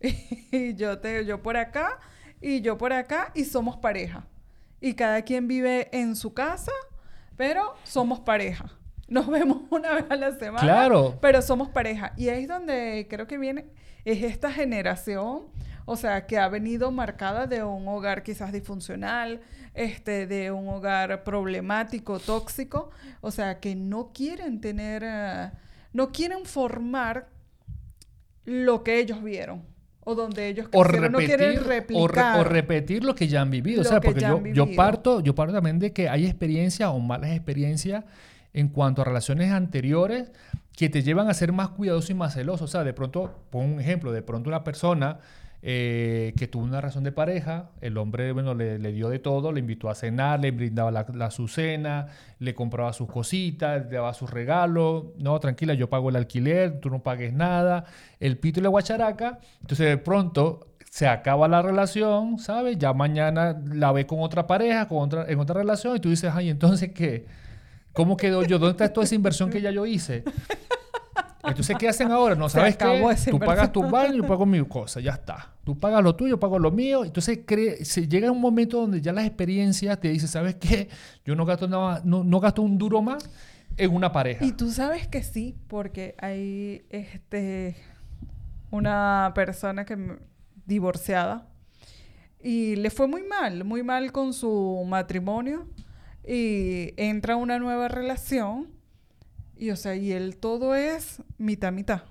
[0.00, 2.00] y yo te yo por acá
[2.40, 4.26] y yo por acá y somos pareja.
[4.80, 6.72] Y cada quien vive en su casa,
[7.36, 8.68] pero somos pareja.
[9.06, 11.18] Nos vemos una vez a la semana, claro.
[11.20, 12.14] pero somos pareja.
[12.16, 13.66] Y ahí es donde creo que viene
[14.04, 15.52] es esta generación
[15.86, 19.40] o sea, que ha venido marcada de un hogar quizás disfuncional,
[19.76, 25.50] este, de un hogar problemático, tóxico, o sea, que no quieren tener, eh,
[25.92, 27.28] no quieren formar
[28.44, 29.64] lo que ellos vieron
[30.00, 32.40] o donde ellos o repetir, no quieren replicar.
[32.40, 33.82] O, repetir lo que ya han vivido.
[33.82, 37.32] o sea, porque yo, yo, parto, yo parto también de que hay experiencias o malas
[37.32, 38.04] experiencias
[38.54, 40.30] en cuanto a relaciones anteriores
[40.72, 42.64] que te llevan a ser más cuidadoso y más celoso.
[42.64, 45.18] O sea, de pronto, pongo un ejemplo, de pronto una persona
[45.68, 49.58] eh, que tuvo una razón de pareja, el hombre bueno, le, dio de todo, le
[49.58, 52.06] invitó a cenar, le brindaba la, la, su cena,
[52.38, 56.88] le compraba sus cositas, le daba sus regalos, no, tranquila, yo pago el alquiler, tú
[56.88, 57.84] no pagues nada,
[58.20, 62.78] el pito y la guacharaca, entonces de pronto se acaba la relación, ¿sabes?
[62.78, 66.30] Ya mañana la ve con otra pareja, con otra, en otra relación, y tú dices,
[66.32, 67.26] ay, entonces, ¿qué?
[67.92, 68.60] ¿Cómo quedó yo?
[68.60, 70.22] ¿Dónde está toda esa inversión que ya yo hice?
[71.48, 72.34] Entonces, ¿qué hacen ahora?
[72.34, 73.30] No sabes qué.
[73.30, 75.52] Tú pagas tu baño, yo pago mi cosa, ya está.
[75.64, 77.04] Tú pagas lo tuyo, yo pago lo mío.
[77.04, 77.40] Entonces,
[77.82, 80.88] se llega un momento donde ya las experiencias te dicen, ¿sabes qué?
[81.24, 83.28] Yo no gasto nada, no, no gasto un duro más
[83.76, 84.44] en una pareja.
[84.44, 87.76] Y tú sabes que sí, porque hay este
[88.70, 90.18] una persona que
[90.66, 91.48] divorciada
[92.42, 95.66] y le fue muy mal, muy mal con su matrimonio
[96.26, 98.68] y entra a una nueva relación
[99.56, 102.02] y o sea, y él todo es mitad mitad.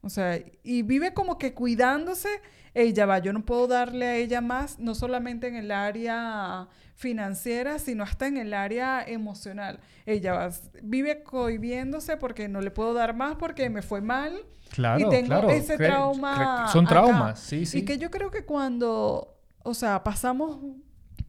[0.00, 2.28] O sea, y vive como que cuidándose.
[2.74, 7.78] Ella va, yo no puedo darle a ella más, no solamente en el área financiera,
[7.78, 9.78] sino hasta en el área emocional.
[10.06, 10.50] Ella va,
[10.82, 14.44] vive cohibiéndose porque no le puedo dar más porque me fue mal.
[14.70, 15.50] Claro, y tengo claro.
[15.50, 16.68] ese trauma.
[16.72, 17.78] Son traumas, sí, sí.
[17.78, 20.58] Y que yo creo que cuando, o sea, pasamos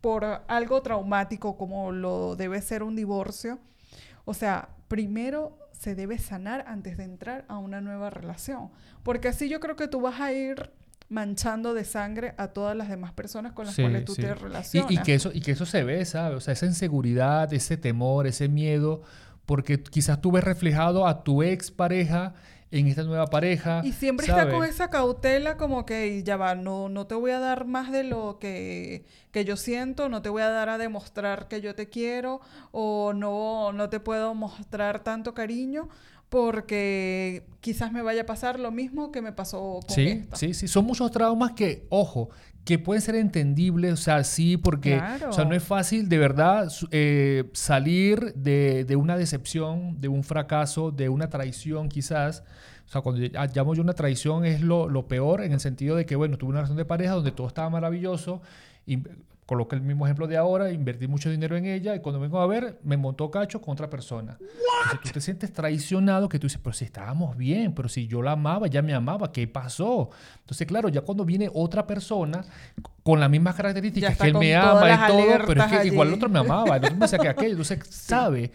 [0.02, 3.60] por algo traumático como lo debe ser un divorcio,
[4.26, 8.72] o sea, primero se debe sanar antes de entrar a una nueva relación.
[9.04, 10.72] Porque así yo creo que tú vas a ir
[11.10, 14.92] manchando de sangre a todas las demás personas con las cuales tú te relacionas.
[14.92, 16.38] Y, que eso, y que eso se ve, ¿sabes?
[16.38, 19.04] O sea, esa inseguridad, ese temor, ese miedo,
[19.46, 22.34] porque quizás tú ves reflejado a tu ex pareja
[22.72, 23.82] en esta nueva pareja.
[23.84, 27.40] Y siempre está con esa cautela como que ya va, no, no te voy a
[27.40, 31.48] dar más de lo que, que, yo siento, no te voy a dar a demostrar
[31.48, 35.90] que yo te quiero o no, no te puedo mostrar tanto cariño
[36.30, 40.68] porque quizás me vaya a pasar lo mismo que me pasó con sí, Sí, sí,
[40.68, 42.30] son muchos traumas que, ojo,
[42.66, 45.00] que pueden ser entendibles, o sea, sí, porque
[45.30, 50.24] o sea, no es fácil de verdad eh, salir de, de, una decepción, de un
[50.24, 52.44] fracaso, de una traición quizás.
[52.88, 53.22] O sea, cuando
[53.54, 56.50] llamo yo una traición es lo, lo peor en el sentido de que, bueno, tuve
[56.50, 58.42] una relación de pareja donde todo estaba maravilloso
[58.88, 59.00] y
[59.46, 62.48] coloqué el mismo ejemplo de ahora, invertí mucho dinero en ella y cuando vengo a
[62.48, 64.38] ver, me montó cacho con otra persona.
[64.40, 68.22] Entonces tú te sientes traicionado que tú dices, pero si estábamos bien, pero si yo
[68.22, 70.10] la amaba, ya me amaba, ¿qué pasó?
[70.40, 72.44] Entonces, claro, ya cuando viene otra persona
[73.04, 76.14] con las mismas características, que él me ama y todo, pero es que igual el
[76.16, 78.52] otro me amaba, el otro me decía que aquello, entonces sabe.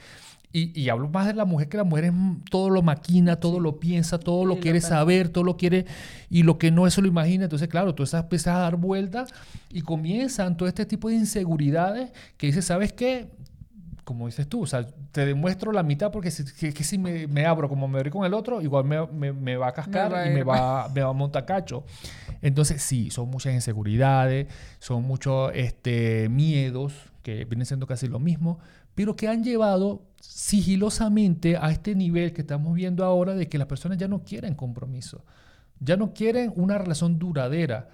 [0.52, 2.12] Y, y, hablo más de la mujer que la mujer es
[2.50, 5.86] todo lo maquina, todo lo piensa, todo lo quiere saber, todo lo quiere
[6.28, 7.44] y lo que no eso lo imagina.
[7.44, 9.32] Entonces, claro, tú empiezas a dar vueltas
[9.68, 13.30] y comienzan todo este tipo de inseguridades que dices, ¿sabes qué?
[14.02, 17.46] Como dices tú, o sea, te demuestro la mitad porque si, que, si me, me,
[17.46, 20.30] abro como me abrí con el otro, igual me, me, me va a cascar y
[20.30, 21.84] me va, me va a montar cacho.
[22.42, 24.48] Entonces, sí, son muchas inseguridades,
[24.80, 28.58] son muchos este, miedos que vienen siendo casi lo mismo,
[28.94, 30.09] pero que han llevado
[30.40, 34.54] sigilosamente a este nivel que estamos viendo ahora de que las personas ya no quieren
[34.54, 35.22] compromiso,
[35.80, 37.90] ya no quieren una relación duradera.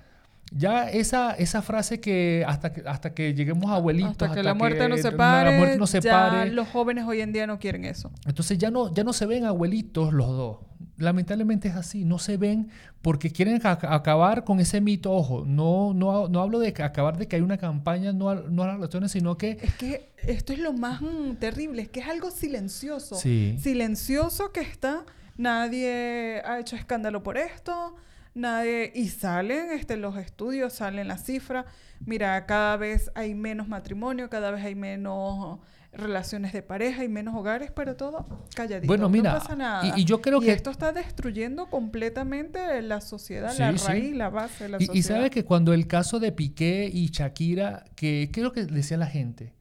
[0.52, 4.54] Ya esa, esa frase que hasta que, hasta que lleguemos a abuelitos, hasta que la
[4.54, 8.12] muerte nos separe, no ya los jóvenes hoy en día no quieren eso.
[8.26, 10.59] Entonces ya no, ya no se ven abuelitos los dos.
[10.98, 12.70] Lamentablemente es así, no se ven
[13.02, 15.12] porque quieren acabar con ese mito.
[15.12, 18.62] Ojo, no, no, no hablo de acabar de que hay una campaña no a, no
[18.62, 19.59] a las relaciones, sino que...
[19.61, 23.16] Es que esto es lo más mm, terrible, es que es algo silencioso.
[23.16, 25.04] Silencioso que está,
[25.37, 27.96] nadie ha hecho escándalo por esto,
[28.37, 28.92] nadie...
[28.94, 31.66] Y salen este, los estudios, salen las cifras.
[32.05, 35.59] Mira, cada vez hay menos matrimonio, cada vez hay menos
[35.96, 38.87] relaciones de pareja y menos hogares, pero todo calladito.
[38.87, 39.99] Bueno, mira, no pasa nada.
[39.99, 44.70] Y, yo creo que esto está destruyendo completamente la sociedad, la raíz, la base de
[44.70, 44.94] la y, sociedad.
[44.94, 48.66] Y sabes que cuando el caso de Piqué y Shakira, que ¿qué es lo que
[48.66, 49.55] decía la gente?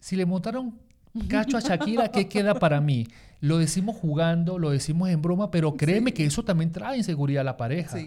[0.00, 0.78] Si le montaron
[1.28, 3.06] cacho a Shakira, ¿qué queda para mí?
[3.40, 7.44] Lo decimos jugando, lo decimos en broma, pero créeme que eso también trae inseguridad a
[7.44, 7.98] la pareja.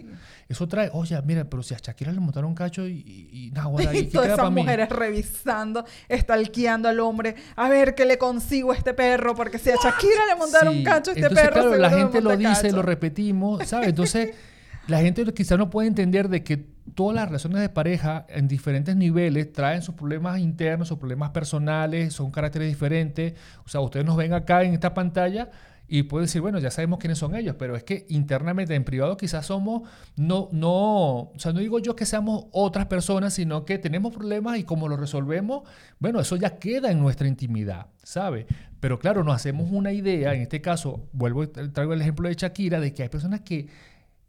[0.48, 2.92] Eso trae, oye, mira, pero si a Shakira le montaron cacho y,
[3.32, 3.50] y, y
[4.12, 9.34] todas esas mujeres revisando, estalqueando al hombre, a ver qué le consigo a este perro,
[9.34, 12.36] porque si a Shakira le montaron cacho a este Entonces, perro, claro, la gente lo
[12.36, 13.88] dice, lo repetimos, ¿sabes?
[13.88, 14.30] Entonces,
[14.86, 16.56] la gente quizá no puede entender de que
[16.94, 22.12] todas las relaciones de pareja en diferentes niveles traen sus problemas internos, sus problemas personales,
[22.12, 23.34] son caracteres diferentes.
[23.64, 25.50] O sea, ustedes nos ven acá en esta pantalla
[25.86, 29.16] y puede decir, bueno, ya sabemos quiénes son ellos, pero es que internamente, en privado,
[29.16, 29.82] quizás somos,
[30.16, 34.58] no, no, o sea, no digo yo que seamos otras personas, sino que tenemos problemas
[34.58, 35.62] y como lo resolvemos,
[35.98, 38.46] bueno, eso ya queda en nuestra intimidad, ¿sabe?
[38.80, 42.80] Pero claro, nos hacemos una idea, en este caso, vuelvo, traigo el ejemplo de Shakira,
[42.80, 43.68] de que hay personas que,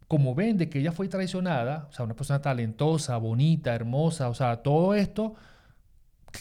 [0.08, 4.34] como ven de que ella fue traicionada, o sea, una persona talentosa, bonita, hermosa, o
[4.34, 5.34] sea, todo esto,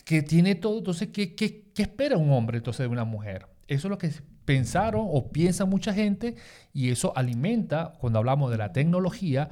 [0.05, 3.47] que tiene todo, entonces, ¿qué, qué, qué espera un hombre entonces de una mujer?
[3.67, 4.11] Eso es lo que
[4.45, 6.35] pensaron o piensa mucha gente
[6.73, 9.49] y eso alimenta, cuando hablamos de la tecnología,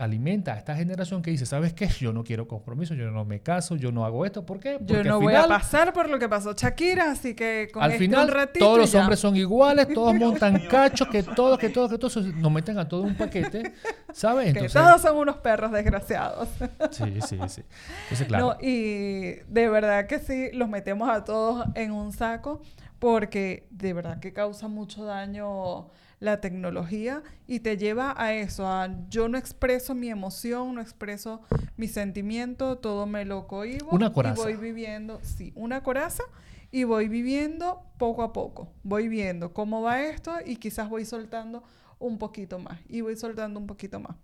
[0.00, 1.86] alimenta a esta generación que dice, ¿sabes qué?
[1.86, 4.46] Yo no quiero compromiso, yo no me caso, yo no hago esto.
[4.46, 4.78] ¿Por qué?
[4.78, 7.92] Porque yo no voy a pasar por lo que pasó Shakira, así que con al
[7.92, 12.16] final todos los hombres son iguales, todos montan cachos, que todos, que todos, que todos
[12.16, 13.74] nos meten a todo un paquete,
[14.12, 14.54] ¿sabes?
[14.54, 16.48] que todos son unos perros desgraciados.
[16.90, 17.62] sí, sí, sí.
[18.02, 18.46] Entonces, claro.
[18.46, 22.62] No, y de verdad que sí, los metemos a todos en un saco
[22.98, 25.88] porque de verdad que causa mucho daño
[26.20, 31.40] la tecnología y te lleva a eso, a yo no expreso mi emoción, no expreso
[31.76, 34.40] mi sentimiento, todo me lo cohibo una coraza.
[34.40, 36.22] y voy viviendo, sí, una coraza
[36.70, 41.64] y voy viviendo poco a poco, voy viendo cómo va esto y quizás voy soltando
[41.98, 44.16] un poquito más y voy soltando un poquito más.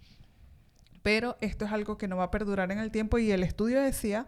[1.02, 3.80] Pero esto es algo que no va a perdurar en el tiempo y el estudio
[3.80, 4.26] decía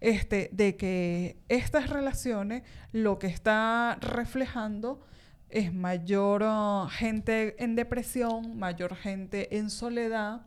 [0.00, 5.00] este, de que estas relaciones lo que está reflejando
[5.48, 10.42] es mayor uh, gente en depresión, mayor gente en soledad,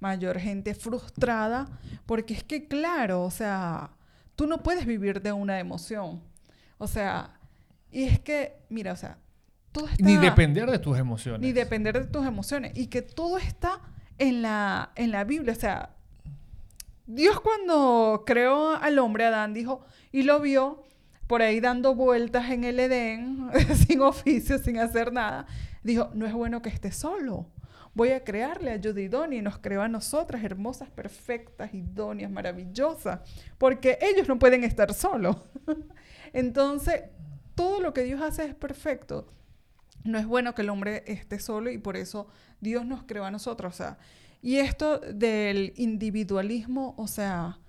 [0.00, 1.66] mayor gente frustrada,
[2.06, 3.90] porque es que claro, o sea,
[4.36, 6.22] tú no puedes vivir de una emoción.
[6.78, 7.38] O sea,
[7.90, 9.18] y es que, mira, o sea,
[9.72, 10.04] todo está...
[10.04, 11.40] Ni depender de tus emociones.
[11.40, 12.72] Ni depender de tus emociones.
[12.74, 13.80] Y que todo está
[14.18, 15.52] en la, en la Biblia.
[15.52, 15.94] O sea,
[17.06, 20.84] Dios cuando creó al hombre, Adán dijo, y lo vio
[21.26, 23.50] por ahí dando vueltas en el Edén,
[23.86, 25.46] sin oficio, sin hacer nada,
[25.82, 27.50] dijo, no es bueno que esté solo.
[27.94, 33.20] Voy a crearle a Judy y nos creó a nosotras, hermosas, perfectas, idóneas, maravillosas,
[33.56, 35.36] porque ellos no pueden estar solos.
[36.32, 37.02] Entonces,
[37.54, 39.28] todo lo que Dios hace es perfecto.
[40.02, 42.26] No es bueno que el hombre esté solo y por eso
[42.60, 43.74] Dios nos creó a nosotros.
[43.74, 43.98] O sea,
[44.42, 47.60] y esto del individualismo, o sea,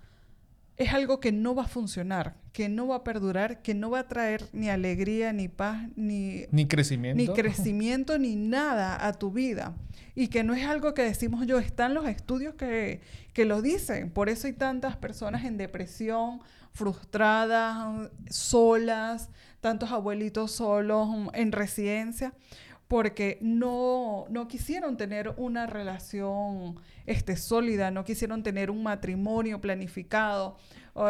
[0.76, 4.00] es algo que no va a funcionar, que no va a perdurar, que no va
[4.00, 7.22] a traer ni alegría, ni paz, ni, ni crecimiento.
[7.22, 9.76] Ni crecimiento, ni nada a tu vida.
[10.16, 13.02] Y que no es algo que decimos yo, están los estudios que,
[13.34, 14.10] que lo dicen.
[14.10, 16.40] Por eso hay tantas personas en depresión,
[16.72, 22.34] frustradas, solas, tantos abuelitos solos en residencia
[22.88, 30.58] porque no, no quisieron tener una relación este, sólida, no quisieron tener un matrimonio planificado.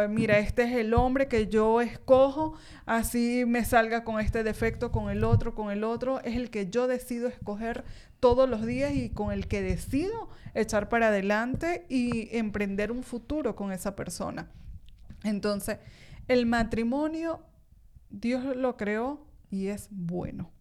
[0.09, 2.53] mira, este es el hombre que yo escojo,
[2.85, 6.69] así me salga con este defecto, con el otro, con el otro, es el que
[6.69, 7.83] yo decido escoger
[8.21, 13.55] todos los días y con el que decido echar para adelante y emprender un futuro
[13.55, 14.49] con esa persona.
[15.23, 15.79] Entonces,
[16.29, 17.41] el matrimonio,
[18.09, 20.54] Dios lo creó y es bueno.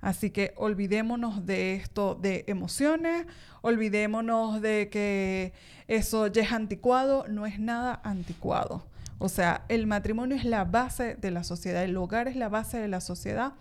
[0.00, 3.26] Así que olvidémonos de esto de emociones,
[3.60, 5.52] olvidémonos de que
[5.88, 8.86] eso ya es anticuado, no es nada anticuado.
[9.18, 12.78] O sea, el matrimonio es la base de la sociedad, el hogar es la base
[12.78, 13.52] de la sociedad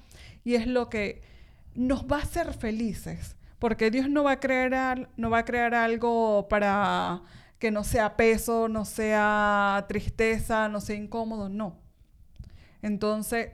[0.45, 1.21] y es lo que
[1.75, 5.75] nos va a hacer felices, porque Dios no va a crear, no va a crear
[5.75, 7.21] algo para
[7.60, 11.78] que no sea peso, no sea tristeza, no sea incómodo, no.
[12.82, 13.52] Entonces,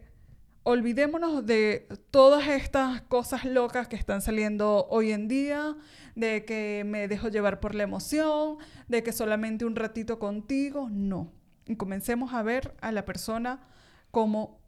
[0.65, 5.75] olvidémonos de todas estas cosas locas que están saliendo hoy en día,
[6.15, 11.31] de que me dejo llevar por la emoción, de que solamente un ratito contigo, no.
[11.67, 13.61] Y comencemos a ver a la persona
[14.09, 14.59] como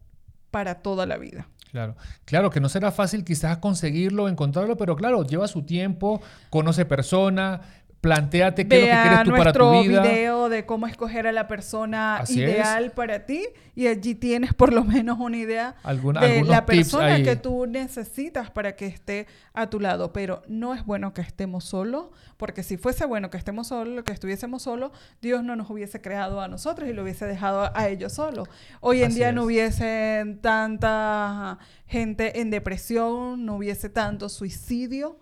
[0.52, 1.50] para toda la vida.
[1.72, 6.86] Claro, claro que no será fácil quizás conseguirlo, encontrarlo, pero claro, lleva su tiempo, conoce
[6.86, 7.62] persona,
[8.02, 10.02] Plantéate qué es lo que quieres tú para tu vida.
[10.02, 14.84] video de cómo escoger a la persona ideal para ti y allí tienes por lo
[14.84, 15.76] menos una idea
[16.22, 20.14] de la persona que tú necesitas para que esté a tu lado.
[20.14, 22.08] Pero no es bueno que estemos solos,
[22.38, 26.40] porque si fuese bueno que estemos solos, que estuviésemos solos, Dios no nos hubiese creado
[26.40, 28.48] a nosotros y lo hubiese dejado a ellos solos.
[28.80, 35.20] Hoy en día no hubiese tanta gente en depresión, no hubiese tanto suicidio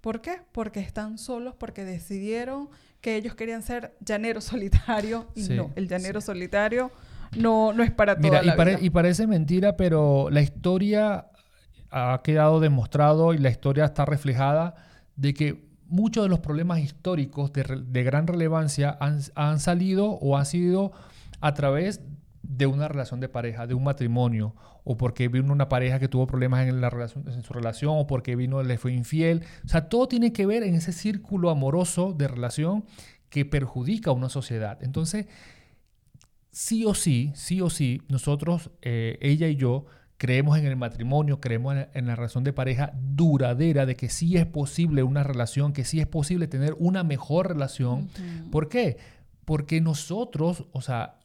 [0.00, 0.40] ¿Por qué?
[0.52, 2.68] Porque están solos, porque decidieron
[3.00, 6.90] que ellos querían ser llaneros solitarios y no, el llanero solitario
[7.36, 11.26] no, no es para toda Mira, y, y parece mentira, pero la historia
[11.90, 14.74] ha quedado demostrado y la historia está reflejada
[15.16, 20.36] de que muchos de los problemas históricos de, de gran relevancia han, han, salido o
[20.36, 20.92] han sido
[21.40, 22.00] a través
[22.48, 26.26] de una relación de pareja, de un matrimonio, o porque vino una pareja que tuvo
[26.26, 29.44] problemas en, la relación, en su relación, o porque vino, le fue infiel.
[29.64, 32.86] O sea, todo tiene que ver en ese círculo amoroso de relación
[33.28, 34.82] que perjudica a una sociedad.
[34.82, 35.26] Entonces,
[36.50, 39.84] sí o sí, sí o sí, nosotros, eh, ella y yo,
[40.16, 44.46] creemos en el matrimonio, creemos en, la relación de pareja duradera, de que sí es
[44.46, 48.08] posible una relación, que sí es posible tener una mejor relación.
[48.50, 48.96] ¿Por qué?
[49.44, 51.17] Porque nosotros, o sea,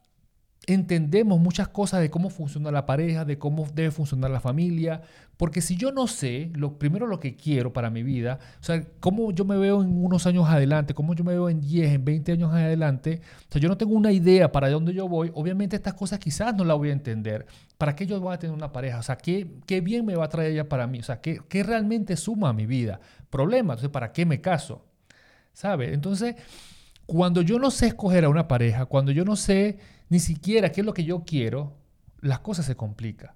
[0.65, 5.01] entendemos muchas cosas de cómo funciona la pareja, de cómo debe funcionar la familia,
[5.35, 8.81] porque si yo no sé, lo primero lo que quiero para mi vida, o sea,
[8.99, 12.05] cómo yo me veo en unos años adelante, cómo yo me veo en 10, en
[12.05, 15.75] 20 años adelante, o sea, yo no tengo una idea para dónde yo voy, obviamente
[15.75, 17.45] estas cosas quizás no las voy a entender.
[17.77, 18.99] ¿Para qué yo voy a tener una pareja?
[18.99, 20.99] O sea, ¿qué, qué bien me va a traer ella para mí?
[20.99, 23.01] O sea, ¿qué, qué realmente suma a mi vida?
[23.29, 24.85] Problema, entonces, ¿para qué me caso?
[25.51, 25.93] ¿Sabe?
[25.93, 26.35] Entonces,
[27.05, 29.79] cuando yo no sé escoger a una pareja, cuando yo no sé
[30.13, 31.73] ni siquiera qué es lo que yo quiero,
[32.19, 33.31] las cosas se complican.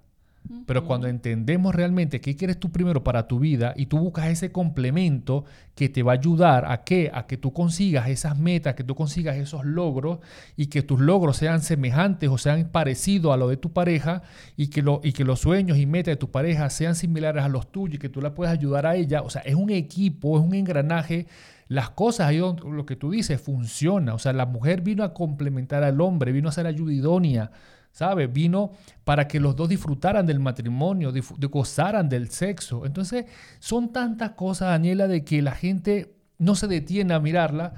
[0.66, 4.50] Pero cuando entendemos realmente qué quieres tú primero para tu vida y tú buscas ese
[4.50, 8.84] complemento que te va a ayudar a que a que tú consigas esas metas, que
[8.84, 10.20] tú consigas esos logros
[10.56, 14.22] y que tus logros sean semejantes o sean parecidos a lo de tu pareja
[14.56, 17.48] y que, lo, y que los sueños y metas de tu pareja sean similares a
[17.48, 20.38] los tuyos y que tú la puedas ayudar a ella, o sea, es un equipo,
[20.38, 21.26] es un engranaje.
[21.68, 24.14] Las cosas, ahí lo que tú dices, funciona.
[24.14, 27.50] O sea, la mujer vino a complementar al hombre, vino a ser ayuda idónea,
[27.98, 28.32] ¿sabes?
[28.32, 28.70] Vino
[29.02, 32.86] para que los dos disfrutaran del matrimonio, de, gozaran del sexo.
[32.86, 33.24] Entonces,
[33.58, 37.74] son tantas cosas, Daniela, de que la gente no se detiene a mirarla,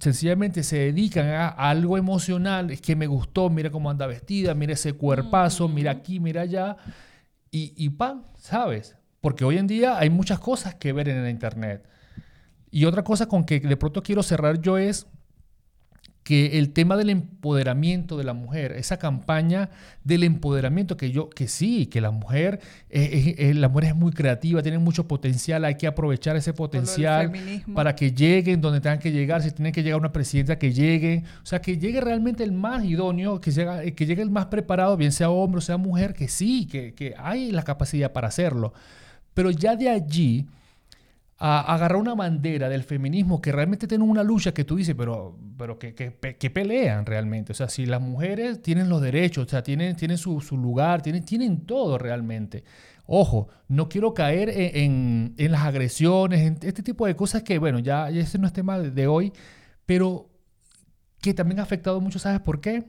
[0.00, 4.72] sencillamente se dedican a, algo emocional, es que me gustó, mira cómo anda vestida, mira
[4.72, 6.76] ese cuerpazo, mira aquí, mira allá,
[7.52, 8.96] y, y pan, ¿sabes?
[9.20, 11.86] Porque hoy en día hay muchas cosas que ver en la internet.
[12.72, 15.06] Y otra cosa con que de pronto quiero cerrar yo es
[16.22, 19.70] que el tema del empoderamiento de la mujer, esa campaña
[20.04, 24.78] del empoderamiento que yo, que sí, que la mujer, la mujer es muy creativa, tiene
[24.78, 27.32] mucho potencial, hay que aprovechar ese potencial
[27.74, 31.24] para que lleguen donde tengan que llegar, si tiene que llegar una presidenta, que llegue,
[31.42, 35.10] o sea, que llegue realmente el más idóneo, que, que llegue el más preparado, bien
[35.10, 38.72] sea hombre o sea mujer, que sí, que, que hay la capacidad para hacerlo.
[39.34, 40.46] Pero ya de allí
[41.44, 45.36] a agarrar una bandera del feminismo que realmente tiene una lucha que tú dices, pero,
[45.58, 47.50] pero que, que, pelean realmente.
[47.50, 51.24] O sea, si las mujeres tienen los derechos, o sea, tienen, tienen su, lugar, tienen,
[51.24, 52.62] tienen todo realmente.
[53.06, 57.80] Ojo, no quiero caer en, en, las agresiones, en este tipo de cosas que, bueno,
[57.80, 59.32] ya, ya ese no es tema de hoy,
[59.84, 60.30] pero
[61.20, 62.84] que también ha afectado mucho, ¿sabes por qué?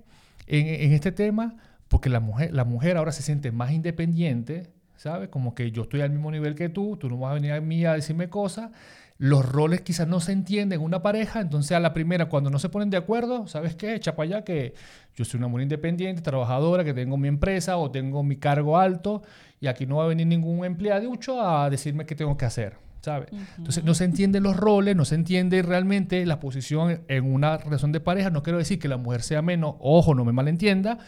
[0.45, 1.55] En, en este tema,
[1.87, 4.71] porque la mujer, la mujer ahora se siente más independiente,
[5.03, 5.27] ¿sabes?
[5.27, 7.59] Como que yo estoy al mismo nivel que tú, tú no vas a venir a
[7.59, 8.71] mí a decirme cosas.
[9.17, 12.57] Los roles quizás no se entienden en una pareja, entonces a la primera, cuando no
[12.57, 13.95] se ponen de acuerdo, ¿sabes qué?
[13.95, 14.73] Echa para allá que
[15.13, 19.23] yo soy una mujer independiente, trabajadora, que tengo mi empresa o tengo mi cargo alto
[19.59, 21.11] y aquí no va a venir ningún empleado
[21.41, 23.27] a decirme qué tengo que hacer, ¿sabes?
[23.57, 27.91] Entonces no se entienden los roles, no se entiende realmente la posición en una relación
[27.91, 28.29] de pareja.
[28.29, 30.99] No quiero decir que la mujer sea menos, ojo, no me malentienda,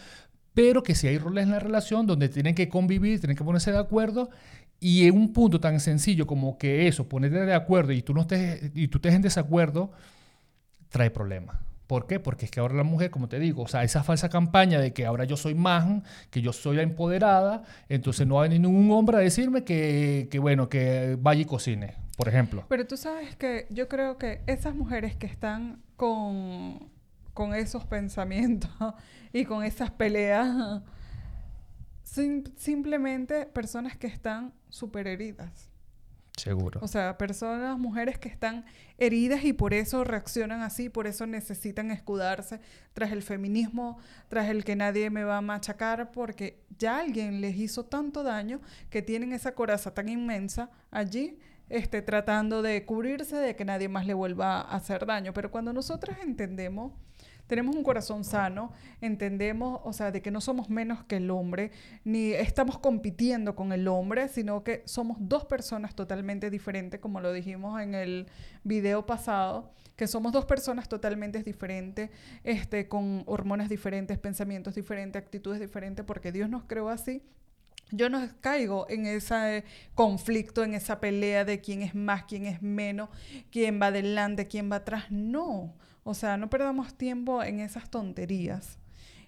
[0.56, 3.72] pero que si hay roles en la relación donde tienen que convivir, tienen que ponerse
[3.72, 4.30] de acuerdo,
[4.80, 8.22] y en un punto tan sencillo como que eso, ponerte de acuerdo y tú, no
[8.22, 9.92] estés, y tú estés en desacuerdo,
[10.88, 11.58] trae problemas.
[11.86, 12.20] ¿Por qué?
[12.20, 14.94] Porque es que ahora la mujer, como te digo, o sea, esa falsa campaña de
[14.94, 19.18] que ahora yo soy más, que yo soy la empoderada, entonces no hay ningún hombre
[19.18, 22.64] a decirme que, que, bueno, que vaya y cocine, por ejemplo.
[22.70, 26.95] Pero tú sabes que yo creo que esas mujeres que están con
[27.36, 28.70] con esos pensamientos
[29.32, 30.82] y con esas peleas.
[32.56, 35.70] simplemente personas que están súper heridas.
[36.34, 36.80] Seguro.
[36.82, 38.64] O sea, personas, mujeres que están
[38.96, 42.60] heridas y por eso reaccionan así, por eso necesitan escudarse
[42.94, 47.56] tras el feminismo, tras el que nadie me va a machacar, porque ya alguien les
[47.56, 53.56] hizo tanto daño que tienen esa coraza tan inmensa allí, este, tratando de cubrirse de
[53.56, 55.34] que nadie más le vuelva a hacer daño.
[55.34, 56.92] Pero cuando nosotras entendemos
[57.46, 61.70] tenemos un corazón sano, entendemos, o sea, de que no somos menos que el hombre,
[62.04, 67.32] ni estamos compitiendo con el hombre, sino que somos dos personas totalmente diferentes, como lo
[67.32, 68.26] dijimos en el
[68.64, 72.10] video pasado, que somos dos personas totalmente diferentes,
[72.44, 77.22] este, con hormonas diferentes, pensamientos diferentes, actitudes diferentes, porque Dios nos creó así
[77.92, 82.60] yo no caigo en ese conflicto, en esa pelea de quién es más, quién es
[82.62, 83.10] menos,
[83.50, 85.04] quién va adelante, quién va atrás.
[85.10, 85.74] No.
[86.08, 88.78] O sea, no perdamos tiempo en esas tonterías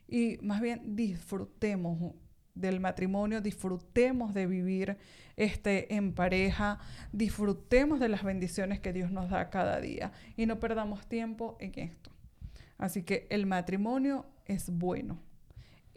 [0.06, 2.14] y más bien disfrutemos
[2.54, 4.96] del matrimonio, disfrutemos de vivir
[5.36, 6.78] este, en pareja,
[7.10, 11.72] disfrutemos de las bendiciones que Dios nos da cada día y no perdamos tiempo en
[11.80, 12.12] esto.
[12.78, 15.18] Así que el matrimonio es bueno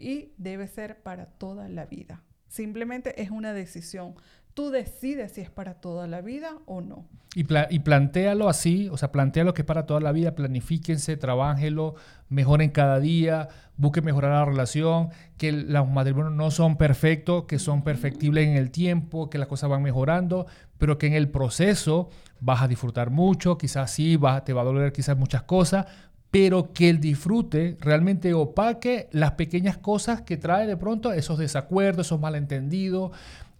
[0.00, 2.24] y debe ser para toda la vida.
[2.48, 4.16] Simplemente es una decisión.
[4.54, 7.06] Tú decides si es para toda la vida o no.
[7.34, 11.94] Y, y plantealo así, o sea, plantealo que es para toda la vida, planifíquense, trabájenlo,
[12.28, 13.48] mejoren cada día,
[13.78, 18.70] busquen mejorar la relación, que los matrimonios no son perfectos, que son perfectibles en el
[18.70, 20.46] tiempo, que las cosas van mejorando,
[20.76, 24.64] pero que en el proceso vas a disfrutar mucho, quizás sí, va, te va a
[24.64, 25.86] doler quizás muchas cosas,
[26.32, 32.06] pero que el disfrute realmente opaque las pequeñas cosas que trae de pronto esos desacuerdos,
[32.06, 33.12] esos malentendidos,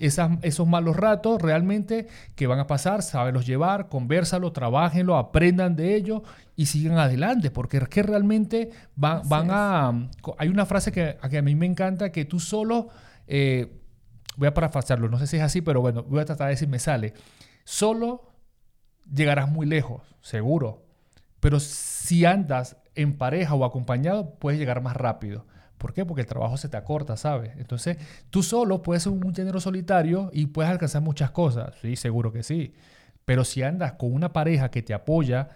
[0.07, 6.23] esos malos ratos realmente que van a pasar, sábelos llevar, convérsalo, trabajenlo, aprendan de ello
[6.57, 10.09] y sigan adelante, porque es que realmente van, van a...
[10.39, 12.89] Hay una frase que, que, a mí me encanta, que tú solo...
[13.27, 13.79] Eh,
[14.37, 16.69] voy a parafrasearlo, no sé si es así, pero bueno, voy a tratar de decir,
[16.69, 17.15] me sale.
[17.65, 18.33] Solo
[19.13, 20.87] llegarás muy lejos, seguro,
[21.41, 25.47] pero si andas en pareja o acompañado, puedes llegar más rápido.
[25.83, 26.07] ¿Por qué?
[26.07, 27.57] Porque el trabajo se te acorta, ¿sabes?
[27.57, 27.97] Entonces,
[28.31, 31.75] tú solo puedes ser un género solitario y puedes alcanzar muchas cosas.
[31.83, 32.73] Sí, seguro que sí.
[33.25, 35.49] Pero si andas con una pareja que te apoya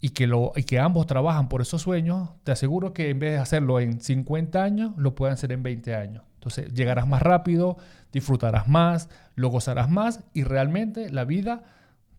[0.00, 3.34] y que, lo, y que ambos trabajan por esos sueños, te aseguro que en vez
[3.34, 6.24] de hacerlo en 50 años, lo pueden hacer en 20 años.
[6.34, 7.76] Entonces, llegarás más rápido,
[8.12, 11.62] disfrutarás más, lo gozarás más y realmente la vida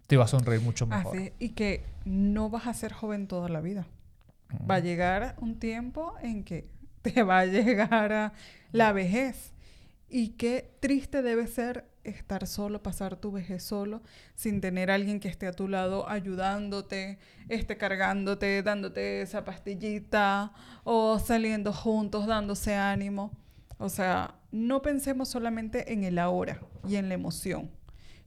[0.08, 1.18] te va a sonreír mucho mejor.
[1.18, 3.86] Así, y que no vas a ser joven toda la vida.
[4.70, 6.72] Va a llegar un tiempo en que
[7.14, 8.34] te va a llegar a
[8.72, 9.54] la vejez.
[10.10, 14.02] Y qué triste debe ser estar solo, pasar tu vejez solo,
[14.36, 20.52] sin tener a alguien que esté a tu lado ayudándote, esté cargándote, dándote esa pastillita
[20.84, 23.32] o saliendo juntos, dándose ánimo.
[23.78, 27.72] O sea, no pensemos solamente en el ahora y en la emoción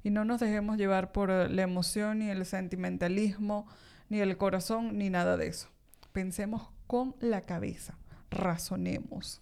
[0.07, 3.66] y no nos dejemos llevar por la emoción, ni el sentimentalismo,
[4.09, 5.68] ni el corazón, ni nada de eso.
[6.12, 7.99] Pensemos con la cabeza,
[8.31, 9.41] razonemos.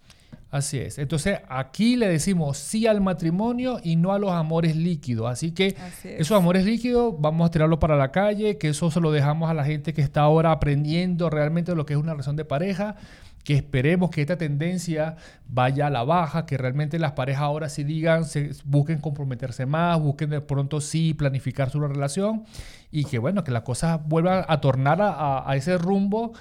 [0.50, 0.98] Así es.
[0.98, 5.28] Entonces aquí le decimos sí al matrimonio y no a los amores líquidos.
[5.28, 5.74] Así que
[6.04, 9.54] esos amores líquidos vamos a tirarlo para la calle, que eso se lo dejamos a
[9.54, 12.94] la gente que está ahora aprendiendo realmente lo que es una relación de pareja
[13.44, 15.16] que esperemos que esta tendencia
[15.46, 20.00] vaya a la baja, que realmente las parejas ahora sí digan, se, busquen comprometerse más,
[20.00, 22.44] busquen de pronto sí planificar su relación
[22.90, 26.32] y que bueno, que las cosas vuelvan a tornar a, ese rumbo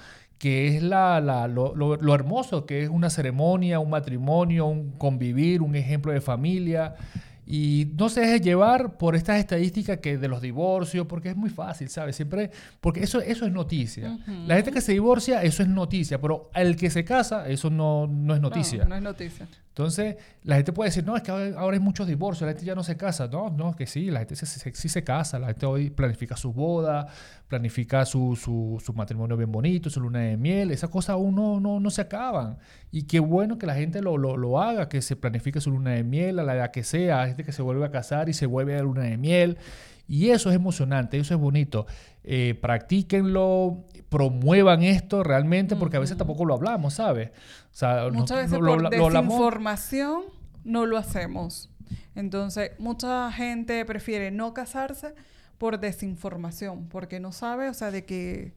[0.44, 5.74] que es la, lo, lo, hermoso, que es una ceremonia, un matrimonio, un convivir, un
[5.74, 6.96] ejemplo de familia.
[7.46, 11.48] Y no se deje llevar por estas estadísticas que de los divorcios, porque es muy
[11.48, 12.16] fácil, ¿sabes?
[12.16, 12.50] Siempre,
[12.82, 14.18] porque eso, eso es noticia.
[14.46, 18.06] La gente que se divorcia, eso es noticia, pero el que se casa, eso no,
[18.06, 18.82] no es noticia.
[18.82, 19.48] No, no es noticia.
[19.68, 22.74] Entonces, la gente puede decir, no, es que ahora hay muchos divorcios, la gente ya
[22.74, 23.26] no se casa.
[23.26, 27.08] No, no, que sí, la gente sí se casa, la gente hoy planifica su boda,
[27.54, 31.60] planifica su, su, su matrimonio bien bonito, su luna de miel, esas cosas aún no,
[31.60, 32.58] no, no se acaban.
[32.90, 35.92] Y qué bueno que la gente lo, lo, lo, haga, que se planifique su luna
[35.92, 38.32] de miel a la edad que sea, hay gente que se vuelve a casar y
[38.32, 39.56] se vuelve a la luna de miel.
[40.08, 41.86] Y eso es emocionante, eso es bonito.
[42.24, 47.30] Eh, practíquenlo, promuevan esto realmente, porque a veces tampoco lo hablamos, ¿sabes?
[47.72, 50.22] O sea, Muchas veces por desinformación
[50.64, 51.70] no lo hacemos.
[52.16, 55.14] Entonces, mucha gente prefiere no casarse
[55.58, 58.54] por desinformación, porque no sabe, o sea, de que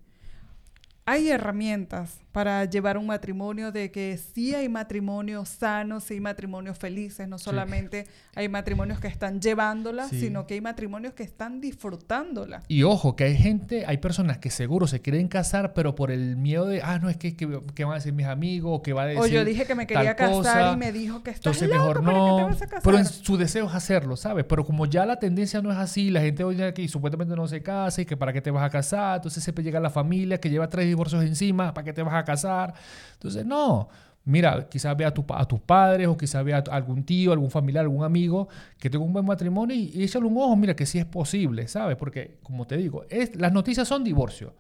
[1.06, 6.78] hay herramientas para llevar un matrimonio de que sí hay matrimonios sanos, sí hay matrimonios
[6.78, 12.62] felices, no solamente hay matrimonios que están llevándola, sino que hay matrimonios que están disfrutándola.
[12.68, 16.36] Y ojo, que hay gente, hay personas que seguro se quieren casar, pero por el
[16.36, 19.02] miedo de, ah, no, es que, que, van a decir mis amigos, o que va
[19.02, 19.24] a decir.
[19.24, 22.52] O yo dije que me quería casar y me dijo que estás Entonces mejor no.
[22.84, 24.46] Pero su deseo es hacerlo, ¿sabes?
[24.48, 27.64] Pero como ya la tendencia no es así, la gente hoy aquí supuestamente no se
[27.64, 30.52] casa y que para qué te vas a casar, entonces siempre llega la familia que
[30.52, 32.74] lleva tres divorcios encima, ¿para qué te vas a casar?
[33.14, 33.90] Entonces, no.
[34.28, 37.50] Mira, quizás vea a, tu, a tus padres o quizás vea a algún tío, algún
[37.50, 41.00] familiar, algún amigo que tenga un buen matrimonio y, échale un ojo, mira que sí
[41.00, 41.96] es posible, ¿sabes?
[41.96, 44.54] Porque, como te digo, es, las noticias son divorcio.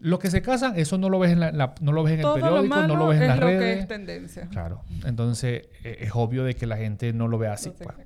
[0.00, 2.32] Los que se casan, eso no lo ves en, la, no lo ves en el
[2.32, 3.74] periódico, no lo ves en las redes.
[3.74, 4.48] Que es tendencia.
[4.48, 4.82] Claro.
[5.04, 7.70] Entonces, e, es obvio de que la gente no lo ve así.
[7.70, 7.96] Pues.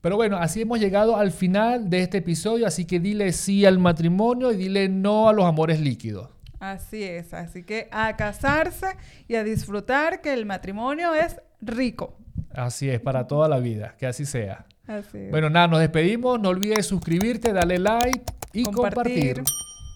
[0.00, 3.80] Pero bueno, así hemos llegado al final de este episodio, así que dile sí al
[3.80, 6.28] matrimonio y dile no a los amores líquidos.
[6.58, 8.96] Así es, así que a casarse
[9.28, 12.18] y a disfrutar que el matrimonio es rico.
[12.50, 14.66] Así es, para toda la vida, que así sea.
[14.86, 15.30] Así es.
[15.30, 19.36] Bueno, nada, nos despedimos, no olvides suscribirte, darle like y compartir.
[19.36, 19.44] compartir.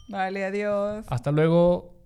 [0.08, 1.06] Vale, adiós.
[1.08, 1.99] Hasta luego.